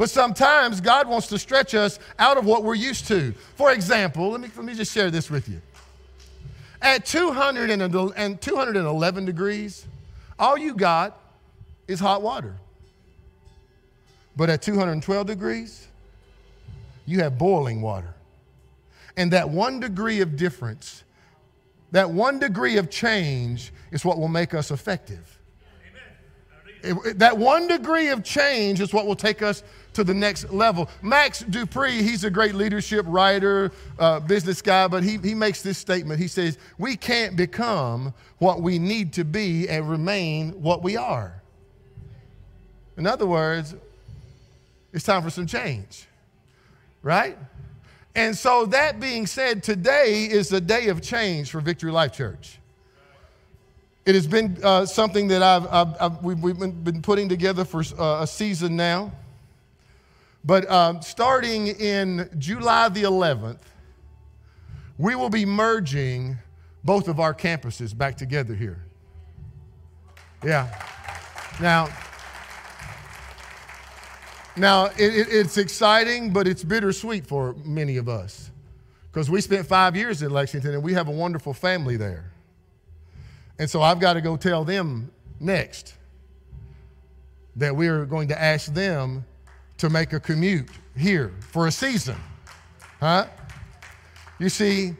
[0.00, 3.34] but sometimes God wants to stretch us out of what we're used to.
[3.56, 5.60] For example, let me, let me just share this with you.
[6.80, 9.86] At 200 and 211 degrees,
[10.38, 11.20] all you got
[11.86, 12.56] is hot water.
[14.36, 15.86] But at 212 degrees,
[17.04, 18.14] you have boiling water.
[19.18, 21.04] And that one degree of difference,
[21.90, 25.36] that one degree of change is what will make us effective.
[26.82, 29.62] It, that one degree of change is what will take us
[30.00, 30.88] to the next level.
[31.02, 35.62] Max De Pree, he's a great leadership writer, uh, business guy, but he, he makes
[35.62, 36.18] this statement.
[36.18, 41.40] He says, We can't become what we need to be and remain what we are.
[42.96, 43.74] In other words,
[44.92, 46.06] it's time for some change,
[47.02, 47.38] right?
[48.14, 52.58] And so, that being said, today is a day of change for Victory Life Church.
[54.06, 58.22] It has been uh, something that I've, I've, I've, we've, been putting together for uh,
[58.22, 59.12] a season now.
[60.44, 63.60] But um, starting in July the 11th,
[64.98, 66.38] we will be merging
[66.84, 68.82] both of our campuses back together here.
[70.44, 70.68] Yeah.
[71.60, 71.88] Now,
[74.56, 78.50] now it, it, it's exciting, but it's bittersweet for many of us
[79.12, 82.32] because we spent five years in Lexington and we have a wonderful family there.
[83.58, 85.94] And so I've got to go tell them next
[87.56, 89.24] that we're going to ask them
[89.80, 92.16] to make a commute here for a season.
[93.00, 93.26] Huh?
[94.38, 94.94] You see,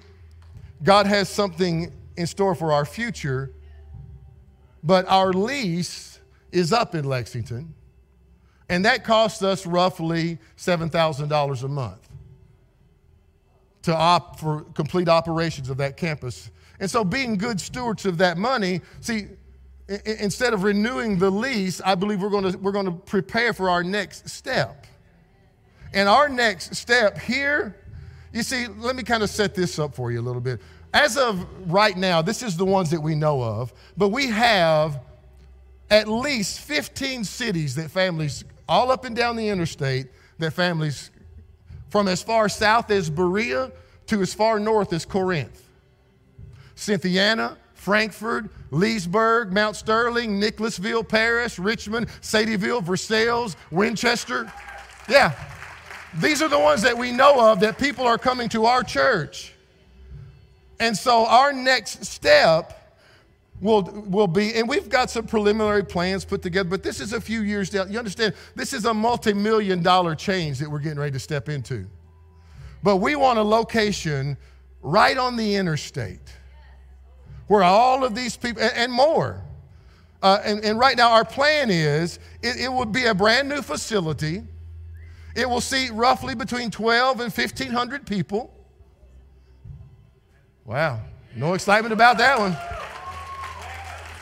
[0.83, 3.53] God has something in store for our future,
[4.83, 6.19] but our lease
[6.51, 7.75] is up in Lexington,
[8.71, 12.09] and that costs us roughly $7,000 a month
[13.83, 16.51] to opt for complete operations of that campus.
[16.81, 19.29] And so, being good stewards of that money, see,
[20.05, 23.69] instead of renewing the lease, I believe we're going to, we're going to prepare for
[23.69, 24.87] our next step.
[25.93, 27.77] And our next step here,
[28.33, 30.61] you see, let me kind of set this up for you a little bit.
[30.95, 35.01] As of right now, this is the ones that we know of, but we have
[35.91, 40.07] at least 15 cities that families, all up and down the interstate,
[40.39, 41.11] that families
[41.89, 43.73] from as far south as Berea
[44.07, 45.67] to as far north as Corinth.
[46.77, 54.53] Cynthiana, Frankfort, Leesburg, Mount Sterling, Nicholasville, Paris, Richmond, Sadieville, Versailles, Winchester.
[55.09, 55.33] Yeah.
[56.19, 59.55] These are the ones that we know of that people are coming to our church.
[60.79, 62.99] And so our next step
[63.63, 67.21] will, will be, and we've got some preliminary plans put together, but this is a
[67.21, 67.91] few years down.
[67.91, 71.49] You understand, this is a multi million dollar change that we're getting ready to step
[71.49, 71.87] into.
[72.83, 74.37] But we want a location
[74.83, 76.35] right on the interstate
[77.51, 79.43] where all of these people, and, and more.
[80.23, 83.61] Uh, and, and, right now, our plan is it, it would be a brand new
[83.61, 84.45] facility.
[85.35, 88.55] It will seat roughly between 12 and 1,500 people.
[90.65, 91.01] Wow,
[91.35, 92.57] no excitement about that one.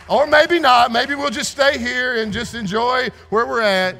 [0.09, 0.91] Or maybe not.
[0.91, 3.97] Maybe we'll just stay here and just enjoy where we're at.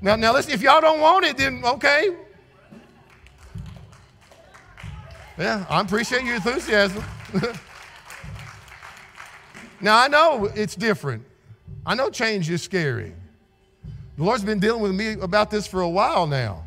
[0.00, 2.14] Now, now listen, if y'all don't want it, then okay.
[5.36, 7.02] Yeah, I appreciate your enthusiasm.
[9.80, 11.24] now, I know it's different.
[11.84, 13.12] I know change is scary.
[14.16, 16.64] The Lord's been dealing with me about this for a while now.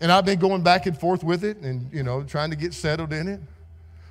[0.00, 2.74] And I've been going back and forth with it and, you know, trying to get
[2.74, 3.40] settled in it.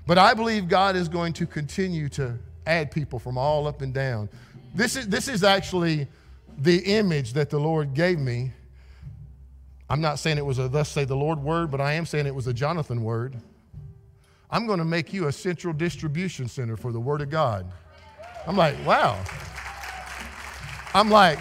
[0.08, 3.94] But I believe God is going to continue to add people from all up and
[3.94, 4.30] down.
[4.74, 6.08] This is, this is actually
[6.58, 8.52] the image that the Lord gave me.
[9.90, 12.26] I'm not saying it was a thus say the Lord word, but I am saying
[12.26, 13.36] it was a Jonathan word.
[14.54, 17.66] I'm going to make you a central distribution center for the Word of God.
[18.45, 19.20] I'm like, wow.
[20.93, 21.39] I'm like,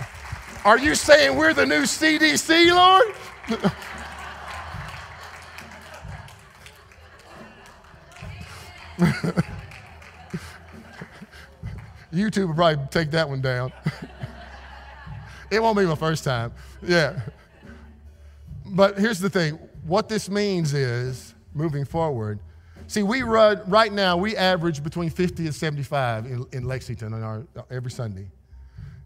[0.64, 3.04] are you saying we're the new CDC, Lord?
[12.14, 13.74] YouTube will probably take that one down.
[15.50, 16.50] it won't be my first time.
[16.80, 17.20] Yeah.
[18.64, 22.38] But here's the thing what this means is, moving forward,
[22.92, 27.22] see, we run, right now, we average between 50 and 75 in, in Lexington on
[27.22, 28.28] our, every Sunday.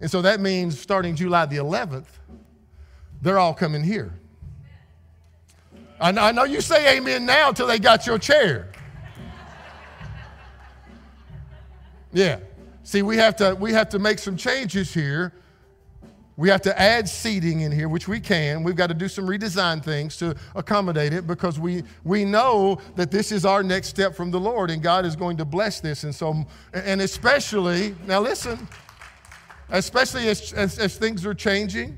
[0.01, 2.07] And so that means starting July the 11th,
[3.23, 4.13] they're all coming here.
[5.99, 8.71] I know, I know you say amen now until they got your chair.
[12.13, 12.41] Yeah.
[12.83, 15.33] See, we have to we have to make some changes here.
[16.37, 18.63] We have to add seating in here, which we can.
[18.63, 23.11] We've got to do some redesign things to accommodate it because we we know that
[23.11, 26.05] this is our next step from the Lord, and God is going to bless this.
[26.05, 28.69] And so, and especially now, listen,
[29.71, 31.97] especially as as, as things are changing,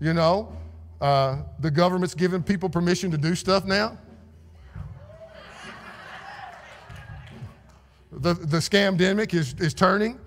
[0.00, 0.52] you know,
[1.00, 3.96] uh, the government's giving people permission to do stuff now.
[8.12, 10.18] the, the scamdemic is, is turning.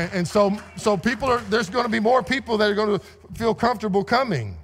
[0.00, 2.98] And, and so, so people are, there's going to be more people that are going
[2.98, 4.56] to feel comfortable coming.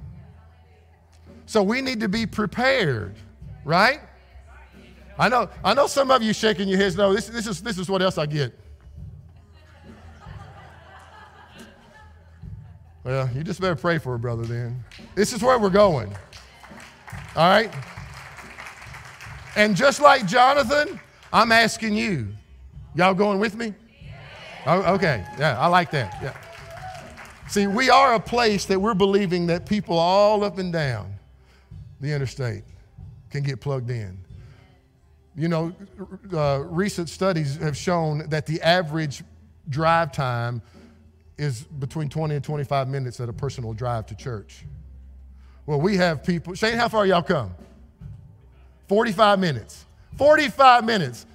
[1.44, 3.16] So we need to be prepared,
[3.62, 4.00] right?
[5.18, 6.96] I know, I know some of you shaking your heads.
[6.96, 8.58] No, this, this, is, this is what else I get.
[13.04, 14.82] Well, you just better pray for a brother then.
[15.14, 16.16] This is where we're going.
[17.36, 17.72] All right?
[19.54, 20.98] And just like Jonathan,
[21.30, 22.28] I'm asking you.
[22.94, 23.74] Y'all going with me?
[24.66, 25.24] Oh, okay.
[25.38, 26.18] Yeah, I like that.
[26.22, 26.36] Yeah.
[27.48, 31.14] See, we are a place that we're believing that people all up and down
[32.00, 32.64] the interstate
[33.30, 34.18] can get plugged in.
[35.36, 35.72] You know,
[36.32, 39.22] uh, recent studies have shown that the average
[39.68, 40.62] drive time
[41.38, 44.64] is between 20 and 25 minutes that a person will drive to church.
[45.66, 46.54] Well, we have people.
[46.54, 47.54] Shane, how far y'all come?
[48.88, 49.84] 45 minutes.
[50.16, 51.26] 45 minutes,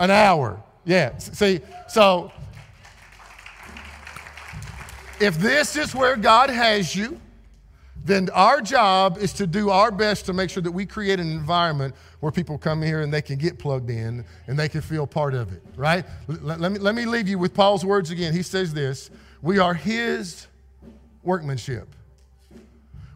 [0.00, 0.62] an hour.
[0.88, 2.32] Yeah, see, so
[5.20, 7.20] if this is where God has you,
[8.06, 11.30] then our job is to do our best to make sure that we create an
[11.30, 15.06] environment where people come here and they can get plugged in and they can feel
[15.06, 16.06] part of it, right?
[16.26, 18.32] Let, let, me, let me leave you with Paul's words again.
[18.32, 19.10] He says this
[19.42, 20.46] We are his
[21.22, 21.86] workmanship.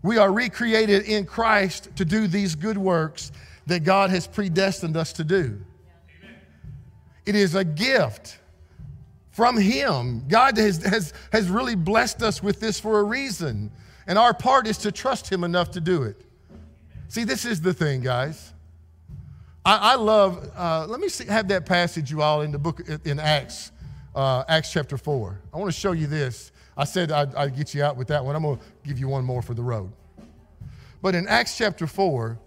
[0.03, 3.33] We are recreated in Christ to do these good works
[3.67, 5.59] that God has predestined us to do.
[7.25, 8.39] It is a gift
[9.31, 10.27] from Him.
[10.29, 13.71] God has, has, has really blessed us with this for a reason.
[14.07, 16.21] And our part is to trust Him enough to do it.
[17.09, 18.53] See, this is the thing, guys.
[19.65, 22.81] I, I love, uh, let me see, have that passage you all in the book
[23.05, 23.71] in Acts,
[24.15, 25.41] uh, Acts chapter 4.
[25.53, 26.51] I want to show you this.
[26.77, 28.35] I said I'd, I'd get you out with that one.
[28.35, 29.93] I'm going to give you one more for the road.
[31.01, 32.39] But in Acts chapter 4,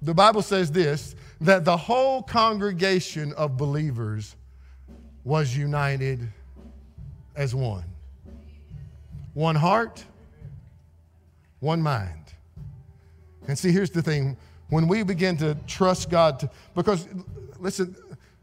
[0.00, 4.34] the Bible says this that the whole congregation of believers
[5.24, 6.28] was united
[7.36, 7.84] as one.
[9.34, 10.04] One heart,
[11.60, 12.34] one mind.
[13.46, 14.36] And see, here's the thing
[14.68, 17.06] when we begin to trust God, to, because
[17.58, 17.94] listen,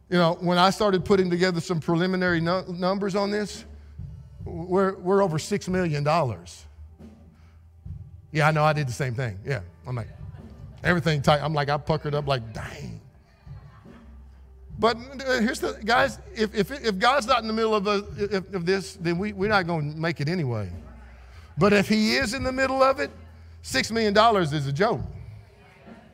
[0.10, 3.66] you know, when I started putting together some preliminary no, numbers on this,
[4.44, 6.04] we're, we're over $6 million.
[8.32, 9.40] Yeah, I know, I did the same thing.
[9.46, 10.08] Yeah, I'm like,
[10.86, 11.42] Everything tight.
[11.42, 13.02] I'm like, I puckered up like, dang.
[14.78, 18.06] But uh, here's the guys if, if, if God's not in the middle of, a,
[18.18, 20.70] if, of this, then we, we're not going to make it anyway.
[21.58, 23.10] But if He is in the middle of it,
[23.64, 24.16] $6 million
[24.54, 25.02] is a joke.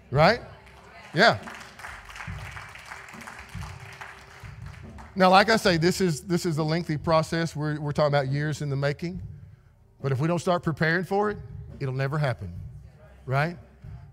[0.09, 0.39] Right?
[1.13, 1.38] Yeah.
[5.15, 7.55] Now, like I say, this is, this is a lengthy process.
[7.55, 9.22] We're, we're talking about years in the making.
[10.01, 11.38] But if we don't start preparing for it,
[11.82, 12.53] it'll never happen.
[13.26, 13.57] Right?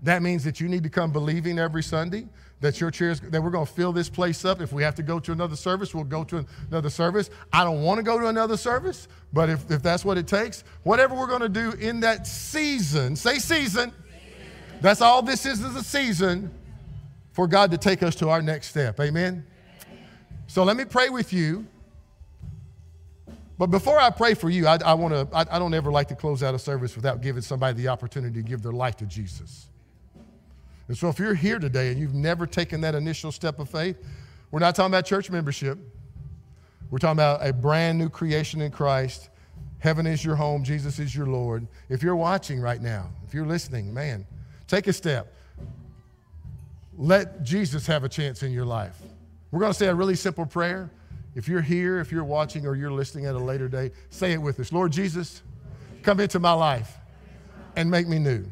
[0.02, 2.28] That means that you need to come believing every Sunday
[2.60, 4.60] that your chairs that we're going to fill this place up.
[4.60, 7.30] If we have to go to another service, we'll go to another service.
[7.52, 10.64] I don't want to go to another service, but if, if that's what it takes,
[10.82, 13.92] whatever we're going to do in that season, say season.
[14.80, 16.52] That's all this is is a season
[17.32, 18.98] for God to take us to our next step.
[19.00, 19.44] Amen.
[20.46, 21.66] So let me pray with you.
[23.58, 25.36] But before I pray for you, I, I want to.
[25.36, 28.40] I, I don't ever like to close out a service without giving somebody the opportunity
[28.40, 29.68] to give their life to Jesus.
[30.88, 33.96] And so if you're here today and you've never taken that initial step of faith,
[34.50, 35.78] we're not talking about church membership.
[36.90, 39.28] We're talking about a brand new creation in Christ.
[39.78, 41.66] Heaven is your home, Jesus is your Lord.
[41.88, 44.26] If you're watching right now, if you're listening, man,
[44.66, 45.34] take a step.
[46.96, 48.96] Let Jesus have a chance in your life.
[49.50, 50.90] We're going to say a really simple prayer.
[51.34, 54.38] If you're here, if you're watching, or you're listening at a later date, say it
[54.38, 55.42] with us Lord Jesus,
[56.02, 56.96] come into my life
[57.76, 58.44] and make me new.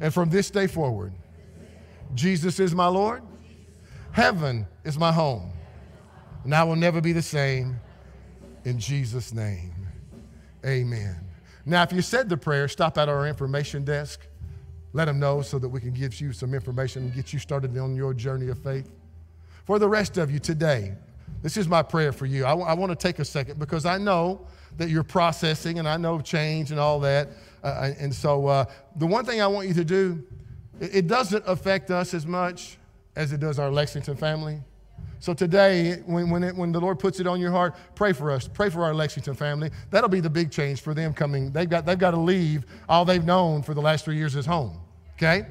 [0.00, 1.12] And from this day forward,
[2.14, 3.22] Jesus is my Lord.
[4.12, 5.50] Heaven is my home.
[6.44, 7.80] And I will never be the same.
[8.64, 9.74] In Jesus' name,
[10.64, 11.16] amen.
[11.66, 14.20] Now, if you said the prayer, stop at our information desk.
[14.92, 17.76] Let them know so that we can give you some information and get you started
[17.76, 18.90] on your journey of faith.
[19.64, 20.94] For the rest of you today,
[21.42, 22.46] this is my prayer for you.
[22.46, 24.46] I, w- I want to take a second because I know
[24.76, 27.28] that you're processing and I know change and all that.
[27.62, 28.64] Uh, and so, uh,
[28.96, 30.22] the one thing I want you to do
[30.80, 32.78] it doesn't affect us as much
[33.16, 34.60] as it does our Lexington family.
[35.20, 38.30] So today, when, when, it, when the Lord puts it on your heart, pray for
[38.30, 38.46] us.
[38.46, 39.70] Pray for our Lexington family.
[39.90, 41.50] That'll be the big change for them coming.
[41.50, 44.44] They've got, they've got to leave all they've known for the last three years as
[44.44, 44.78] home.
[45.16, 45.46] Okay?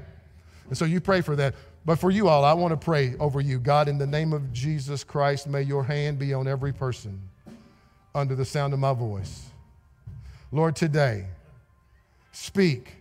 [0.67, 1.55] And so you pray for that.
[1.85, 3.59] But for you all, I want to pray over you.
[3.59, 7.19] God, in the name of Jesus Christ, may your hand be on every person
[8.15, 9.47] under the sound of my voice.
[10.51, 11.25] Lord, today,
[12.31, 12.93] speak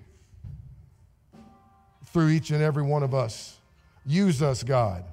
[2.12, 3.58] through each and every one of us.
[4.04, 5.04] Use us, God,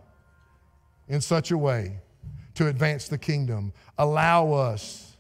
[1.07, 1.99] in such a way
[2.55, 3.71] to advance the kingdom.
[3.97, 5.15] Allow us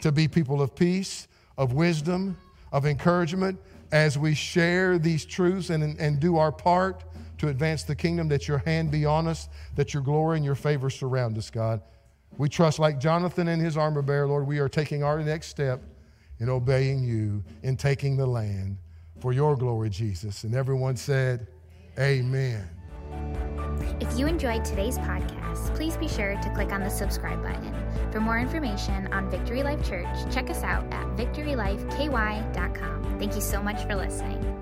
[0.00, 1.28] to be people of peace,
[1.58, 2.36] of wisdom,
[2.72, 3.58] of encouragement
[3.92, 7.04] as we share these truths and, and do our part
[7.38, 10.54] to advance the kingdom, that your hand be on us, that your glory and your
[10.54, 11.80] favor surround us, God.
[12.38, 15.82] We trust, like Jonathan and his armor bearer, Lord, we are taking our next step
[16.38, 18.78] in obeying you, in taking the land
[19.20, 20.44] for your glory, Jesus.
[20.44, 21.48] And everyone said,
[21.98, 22.68] Amen.
[24.00, 27.74] If you enjoyed today's podcast, please be sure to click on the subscribe button.
[28.10, 33.18] For more information on Victory Life Church, check us out at victorylifeky.com.
[33.18, 34.59] Thank you so much for listening.